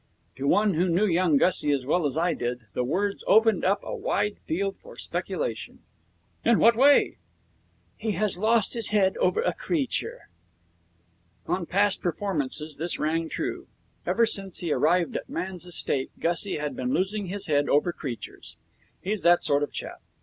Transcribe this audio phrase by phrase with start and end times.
[0.37, 3.81] To one who knew young Gussie as well as I did, the words opened up
[3.83, 5.83] a wide field for speculation.
[6.43, 7.17] 'In what way?'
[7.97, 10.27] 'He has lost his head over a creature.'
[11.45, 13.67] On past performances this rang true.
[14.03, 18.55] Ever since he arrived at man's estate Gussie had been losing his head over creatures.
[19.03, 20.01] He's that sort of chap.